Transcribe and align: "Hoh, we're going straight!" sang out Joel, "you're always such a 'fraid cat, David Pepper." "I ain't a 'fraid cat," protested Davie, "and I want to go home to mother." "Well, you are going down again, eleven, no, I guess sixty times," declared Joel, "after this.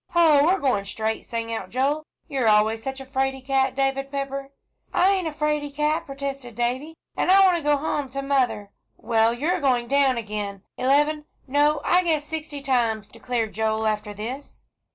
"Hoh, 0.09 0.45
we're 0.45 0.57
going 0.59 0.85
straight!" 0.85 1.25
sang 1.25 1.53
out 1.53 1.69
Joel, 1.69 2.07
"you're 2.27 2.47
always 2.47 2.81
such 2.81 2.99
a 2.99 3.05
'fraid 3.05 3.45
cat, 3.45 3.75
David 3.75 4.09
Pepper." 4.11 4.49
"I 4.91 5.11
ain't 5.11 5.27
a 5.27 5.31
'fraid 5.31 5.75
cat," 5.75 6.07
protested 6.07 6.55
Davie, 6.55 6.97
"and 7.15 7.29
I 7.29 7.41
want 7.43 7.57
to 7.57 7.61
go 7.61 7.77
home 7.77 8.09
to 8.09 8.23
mother." 8.23 8.71
"Well, 8.97 9.31
you 9.31 9.47
are 9.51 9.61
going 9.61 9.87
down 9.87 10.17
again, 10.17 10.63
eleven, 10.75 11.25
no, 11.45 11.81
I 11.85 12.01
guess 12.03 12.25
sixty 12.25 12.63
times," 12.63 13.09
declared 13.09 13.53
Joel, 13.53 13.85
"after 13.85 14.11
this. 14.11 14.65